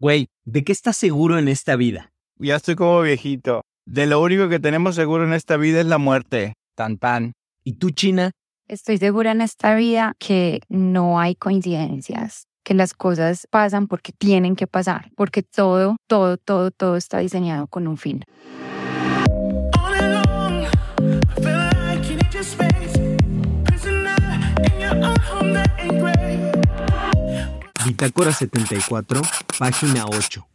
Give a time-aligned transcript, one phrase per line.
[0.00, 2.12] Güey, ¿de qué estás seguro en esta vida?
[2.36, 3.62] Ya estoy como viejito.
[3.84, 6.52] De lo único que tenemos seguro en esta vida es la muerte.
[6.76, 7.32] Tan tan.
[7.64, 8.30] ¿Y tú, China?
[8.68, 14.54] Estoy segura en esta vida que no hay coincidencias, que las cosas pasan porque tienen
[14.54, 18.22] que pasar, porque todo, todo, todo, todo está diseñado con un fin.
[28.00, 29.22] Bitácora 74,
[29.58, 30.46] página 8.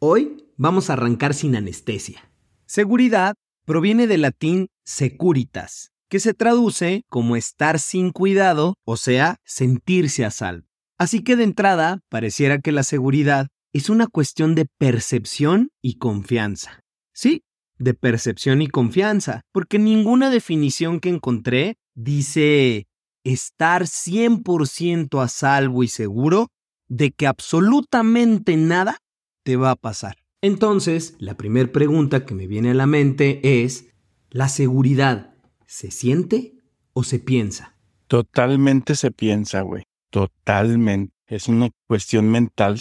[0.00, 2.28] Hoy vamos a arrancar sin anestesia.
[2.66, 10.24] Seguridad proviene del latín securitas, que se traduce como estar sin cuidado, o sea, sentirse
[10.24, 10.66] a salvo.
[10.98, 16.82] Así que de entrada, pareciera que la seguridad es una cuestión de percepción y confianza.
[17.12, 17.44] Sí,
[17.78, 22.88] de percepción y confianza, porque ninguna definición que encontré dice
[23.22, 26.48] estar 100% a salvo y seguro
[26.90, 28.98] de que absolutamente nada
[29.44, 30.16] te va a pasar.
[30.42, 33.86] Entonces, la primera pregunta que me viene a la mente es,
[34.30, 35.34] ¿la seguridad
[35.66, 36.58] se siente
[36.92, 37.76] o se piensa?
[38.08, 39.84] Totalmente se piensa, güey.
[40.10, 41.14] Totalmente.
[41.26, 42.80] Es una cuestión mental.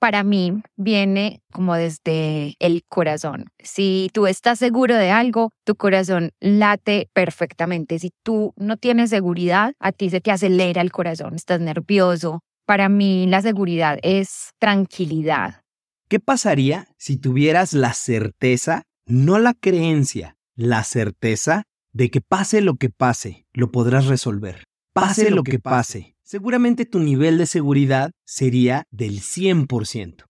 [0.00, 3.46] Para mí viene como desde el corazón.
[3.62, 7.98] Si tú estás seguro de algo, tu corazón late perfectamente.
[8.00, 12.88] Si tú no tienes seguridad, a ti se te acelera el corazón, estás nervioso, para
[12.88, 15.62] mí la seguridad es tranquilidad.
[16.08, 22.76] ¿Qué pasaría si tuvieras la certeza, no la creencia, la certeza de que pase lo
[22.76, 24.64] que pase, lo podrás resolver?
[24.92, 26.16] Pase, lo que pase.
[26.22, 30.24] Seguramente tu nivel de seguridad sería del 100%.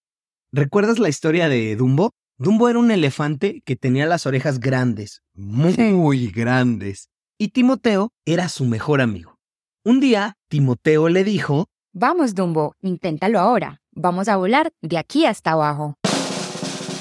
[0.52, 2.10] ¿Recuerdas la historia de Dumbo?
[2.38, 8.66] Dumbo era un elefante que tenía las orejas grandes, muy grandes, y Timoteo era su
[8.66, 9.36] mejor amigo.
[9.84, 13.80] Un día, Timoteo le dijo Vamos, Dumbo, inténtalo ahora.
[13.92, 15.94] Vamos a volar de aquí hasta abajo.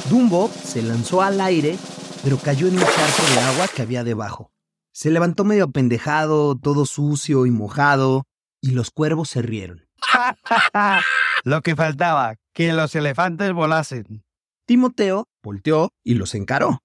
[0.09, 1.77] Dumbo se lanzó al aire,
[2.23, 4.53] pero cayó en un charco de agua que había debajo.
[4.93, 8.23] Se levantó medio pendejado, todo sucio y mojado,
[8.61, 9.85] y los cuervos se rieron.
[11.43, 14.23] Lo que faltaba, que los elefantes volasen.
[14.65, 16.79] Timoteo volteó y los encaró.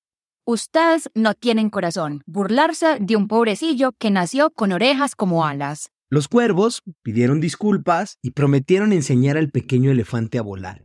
[0.45, 2.25] Ustedes no tienen corazón.
[2.27, 5.93] Burlarse de un pobrecillo que nació con orejas como alas.
[6.13, 10.83] Los cuervos pidieron disculpas y prometieron enseñar al pequeño elefante a volar.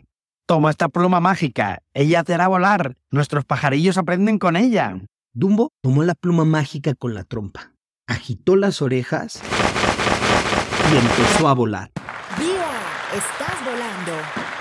[0.47, 2.95] Toma esta pluma mágica, ella te hará volar.
[3.09, 5.01] Nuestros pajarillos aprenden con ella.
[5.33, 7.71] Dumbo tomó la pluma mágica con la trompa,
[8.05, 9.41] agitó las orejas
[10.93, 11.89] y empezó a volar.
[12.37, 12.69] ¡Viva!
[13.11, 14.11] ¡Estás volando!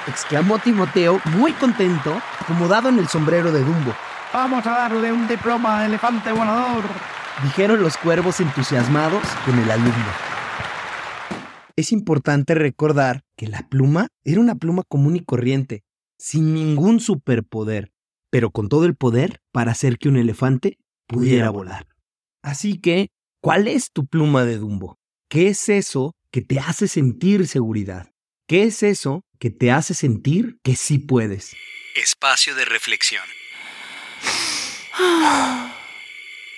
[0.06, 3.94] exclamó Timoteo, muy contento, acomodado en el sombrero de Dumbo.
[4.32, 6.84] Vamos a darle un diploma a elefante volador,
[7.42, 10.33] dijeron los cuervos entusiasmados con el alumno
[11.76, 15.82] es importante recordar que la pluma era una pluma común y corriente,
[16.18, 17.92] sin ningún superpoder,
[18.30, 21.86] pero con todo el poder para hacer que un elefante pudiera volar.
[22.42, 23.08] Así que,
[23.40, 24.98] ¿cuál es tu pluma de Dumbo?
[25.28, 28.10] ¿Qué es eso que te hace sentir seguridad?
[28.46, 31.56] ¿Qué es eso que te hace sentir que sí puedes?
[31.96, 33.24] Espacio de reflexión.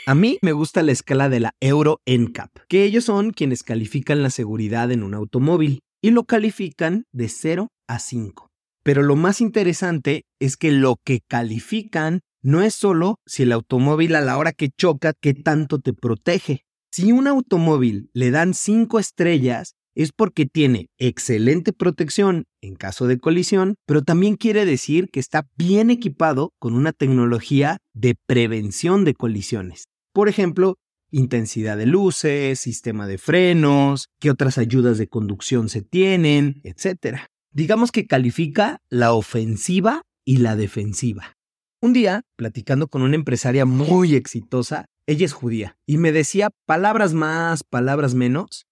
[0.09, 4.22] A mí me gusta la escala de la Euro NCAP, que ellos son quienes califican
[4.22, 8.47] la seguridad en un automóvil y lo califican de 0 a 5.
[8.84, 14.15] Pero lo más interesante es que lo que califican no es solo si el automóvil
[14.15, 16.62] a la hora que choca, qué tanto te protege.
[16.93, 23.19] Si un automóvil le dan 5 estrellas, es porque tiene excelente protección en caso de
[23.19, 29.15] colisión, pero también quiere decir que está bien equipado con una tecnología de prevención de
[29.15, 29.88] colisiones.
[30.16, 30.78] Por ejemplo,
[31.10, 37.19] intensidad de luces, sistema de frenos, qué otras ayudas de conducción se tienen, etc.
[37.50, 41.37] Digamos que califica la ofensiva y la defensiva.
[41.82, 47.12] Un día, platicando con una empresaria muy exitosa, ella es judía, y me decía palabras
[47.12, 48.65] más, palabras menos.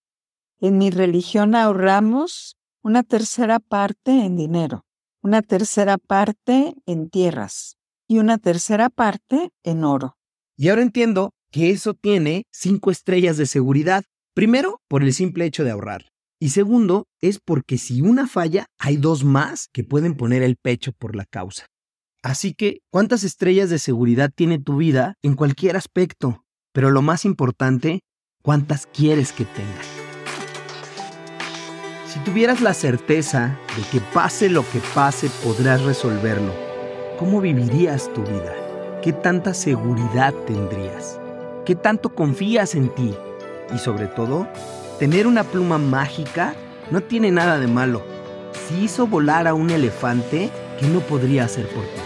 [0.60, 4.86] En mi religión ahorramos una tercera parte en dinero,
[5.20, 7.76] una tercera parte en tierras
[8.08, 10.16] y una tercera parte en oro.
[10.56, 14.02] Y ahora entiendo que eso tiene cinco estrellas de seguridad.
[14.34, 16.06] Primero, por el simple hecho de ahorrar.
[16.40, 20.90] Y segundo, es porque si una falla, hay dos más que pueden poner el pecho
[20.90, 21.66] por la causa.
[22.24, 26.42] Así que, ¿cuántas estrellas de seguridad tiene tu vida en cualquier aspecto?
[26.72, 28.00] Pero lo más importante,
[28.42, 29.80] ¿cuántas quieres que tenga?
[32.08, 36.52] Si tuvieras la certeza de que pase lo que pase podrás resolverlo,
[37.16, 38.56] ¿cómo vivirías tu vida?
[39.04, 41.20] ¿Qué tanta seguridad tendrías?
[41.64, 43.14] ¿Qué tanto confías en ti?
[43.74, 44.46] Y sobre todo,
[44.98, 46.54] tener una pluma mágica
[46.90, 48.02] no tiene nada de malo.
[48.68, 52.00] si hizo volar a un elefante, ¿qué no podría hacer por ti?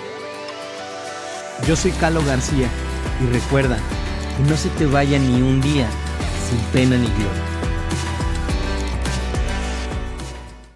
[1.66, 2.68] Yo soy Calo García
[3.20, 3.78] y recuerda
[4.36, 5.88] que no se te vaya ni un día
[6.48, 7.48] sin pena ni gloria.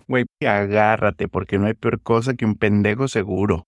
[0.09, 3.61] Güey, agárrate, porque no hay peor cosa que un pendejo seguro.